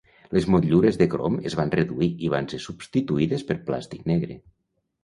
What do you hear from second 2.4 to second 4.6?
ser substituïdes per plàstic negre.